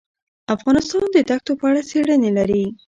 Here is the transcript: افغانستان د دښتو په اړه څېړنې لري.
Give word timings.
افغانستان 0.55 1.05
د 1.13 1.17
دښتو 1.29 1.53
په 1.59 1.65
اړه 1.69 1.81
څېړنې 1.89 2.31
لري. 2.37 2.63